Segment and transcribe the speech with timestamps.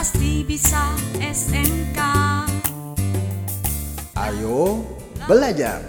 [0.00, 2.00] pasti bisa SMK.
[4.16, 4.80] Ayo
[5.28, 5.84] belajar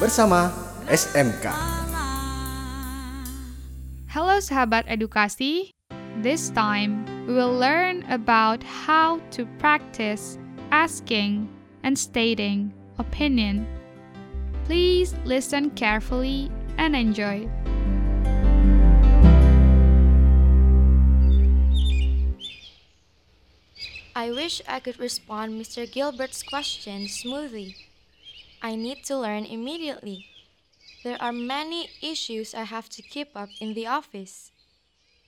[0.00, 0.48] bersama
[0.88, 1.52] SMK.
[4.08, 5.76] Hello sahabat edukasi.
[6.24, 10.40] This time we will learn about how to practice
[10.72, 11.52] asking
[11.84, 13.68] and stating opinion.
[14.64, 16.48] Please listen carefully
[16.80, 17.44] and enjoy.
[24.18, 25.88] I wish I could respond Mr.
[25.88, 27.76] Gilbert's question smoothly.
[28.60, 30.26] I need to learn immediately.
[31.04, 34.50] There are many issues I have to keep up in the office.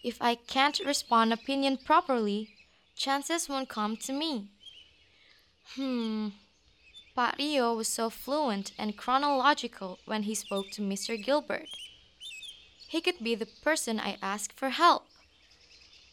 [0.03, 2.49] If I can't respond opinion properly,
[2.97, 4.49] chances won't come to me.
[5.77, 6.31] Hmm.
[7.15, 11.15] Pak Rio was so fluent and chronological when he spoke to Mr.
[11.15, 11.69] Gilbert.
[12.89, 15.07] He could be the person I ask for help.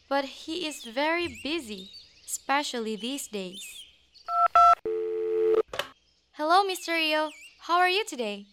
[0.08, 1.90] But he is very busy,
[2.28, 3.64] especially these days.
[6.32, 6.92] Hello, Mr.
[6.92, 7.30] Rio.
[7.60, 8.46] How are you today?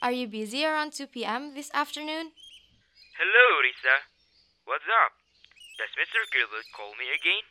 [0.00, 1.54] Are you busy around 2 p.m.
[1.54, 2.30] this afternoon?
[3.18, 4.06] Hello, Risa.
[4.64, 5.12] What's up?
[5.78, 6.22] Does Mr.
[6.30, 7.42] Gilbert call me again?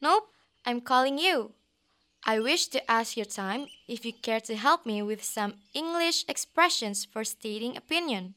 [0.00, 0.28] Nope,
[0.64, 1.52] I'm calling you.
[2.24, 6.24] I wish to ask your time if you care to help me with some English
[6.26, 8.34] expressions for stating opinion.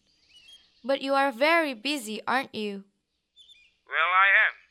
[0.83, 2.83] But you are very busy, aren't you?
[3.87, 4.62] Well, I am.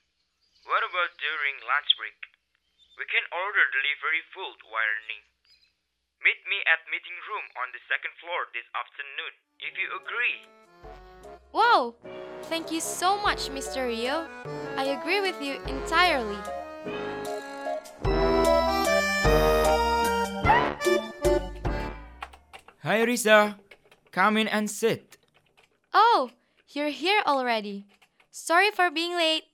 [0.72, 2.16] What about during lunch break?
[2.96, 5.20] We can order delivery food while learning.
[6.24, 10.48] Meet me at meeting room on the second floor this afternoon if you agree.
[11.52, 11.92] Wow!
[12.48, 13.84] Thank you so much, Mr.
[13.84, 14.24] Rio.
[14.80, 16.40] I agree with you entirely.
[22.80, 23.60] Hi, Risa.
[24.08, 25.20] Come in and sit.
[25.92, 26.32] Oh,
[26.72, 27.84] you're here already.
[28.30, 29.51] Sorry for being late.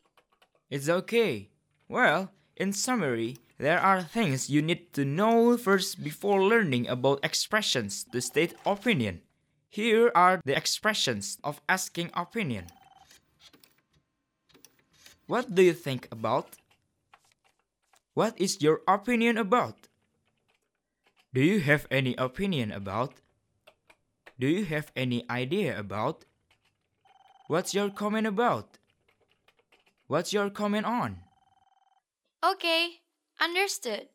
[0.70, 1.48] It's okay.
[1.88, 8.04] Well, in summary, there are things you need to know first before learning about expressions
[8.12, 9.22] to state opinion.
[9.70, 12.66] Here are the expressions of asking opinion.
[15.26, 16.56] What do you think about?
[18.14, 19.88] What is your opinion about?
[21.32, 23.14] Do you have any opinion about?
[24.38, 26.24] Do you have any idea about?
[27.46, 28.78] What's your comment about?
[30.08, 31.20] What's your comment on?
[32.42, 33.02] Okay,
[33.40, 34.08] understood.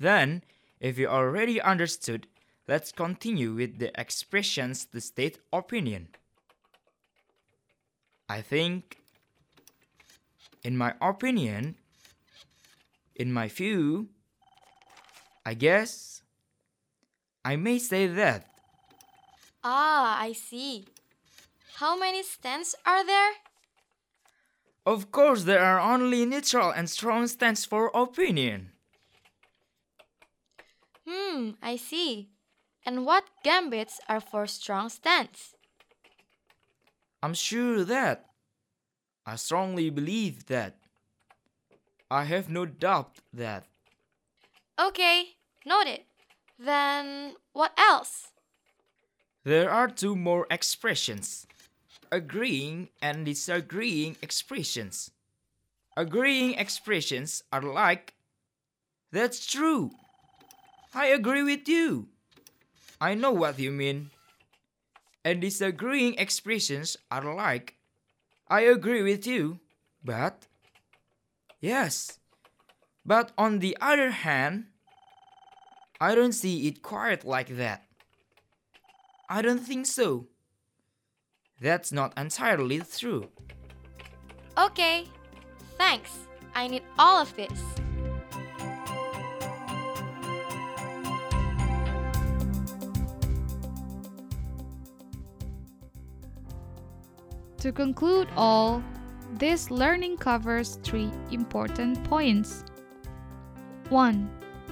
[0.00, 0.42] Then,
[0.80, 2.26] if you already understood,
[2.66, 6.08] let's continue with the expressions to state opinion.
[8.28, 8.98] I think,
[10.64, 11.76] in my opinion,
[13.14, 14.08] in my view,
[15.46, 16.22] I guess,
[17.44, 18.46] I may say that.
[19.62, 20.86] Ah, I see.
[21.76, 23.32] How many stands are there?
[24.90, 28.72] Of course, there are only neutral and strong stands for opinion.
[31.06, 32.30] Hmm, I see.
[32.84, 35.54] And what gambits are for strong stands?
[37.22, 38.30] I'm sure that.
[39.24, 40.74] I strongly believe that.
[42.10, 43.66] I have no doubt that.
[44.76, 46.00] Okay, noted.
[46.58, 48.32] Then what else?
[49.44, 51.46] There are two more expressions
[52.12, 55.10] agreeing and disagreeing expressions.
[55.96, 58.14] Agreeing expressions are like,
[59.12, 59.90] That's true.
[60.94, 62.08] I agree with you.
[63.00, 64.10] I know what you mean.
[65.24, 67.76] And disagreeing expressions are like,
[68.48, 69.60] I agree with you,
[70.04, 70.46] but.
[71.60, 72.18] Yes.
[73.04, 74.66] But on the other hand,
[76.00, 77.84] I don't see it quite like that.
[79.28, 80.29] I don't think so.
[81.60, 83.28] That's not entirely true.
[84.56, 85.04] Okay,
[85.76, 86.10] thanks.
[86.54, 87.60] I need all of this.
[97.58, 98.82] To conclude all,
[99.34, 102.64] this learning covers three important points.
[103.90, 104.30] 1.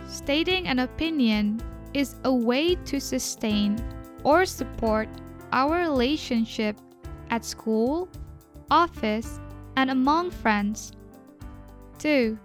[0.08, 1.60] Stating an opinion
[1.92, 3.76] is a way to sustain
[4.24, 5.08] or support
[5.52, 6.80] our relationship
[7.30, 8.08] at school,
[8.70, 9.40] office,
[9.76, 10.92] and among friends.
[11.98, 12.38] 2.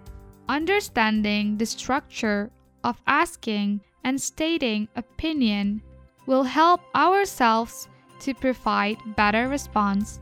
[0.48, 2.50] Understanding the structure
[2.82, 5.82] of asking and stating opinion
[6.26, 7.88] will help ourselves
[8.20, 10.20] to provide better response.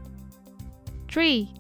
[1.08, 1.52] 3.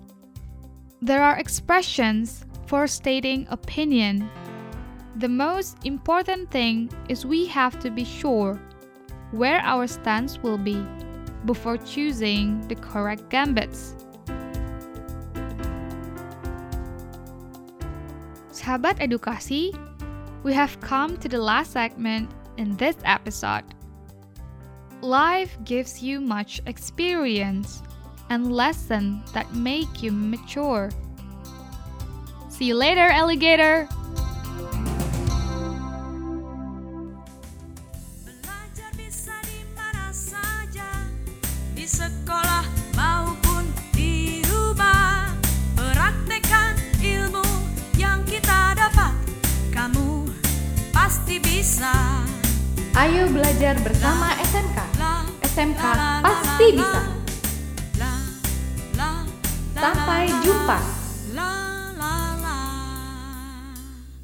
[1.00, 4.30] There are expressions for stating opinion.
[5.16, 8.58] The most important thing is we have to be sure
[9.32, 10.86] where our stance will be
[11.44, 13.94] before choosing the correct gambits.
[18.52, 19.74] Sahabat edukasi,
[20.42, 23.64] we have come to the last segment in this episode.
[25.00, 27.82] Life gives you much experience
[28.30, 30.90] and lessons that make you mature.
[32.48, 33.88] See you later, alligator!
[52.92, 54.78] Ayo belajar bersama SMK.
[55.48, 55.84] SMK
[56.20, 57.02] pasti bisa.
[59.72, 61.01] Sampai jumpa.